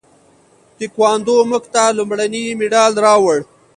[0.77, 3.37] تکواندو موږ ته لومړنی مډال راوړ.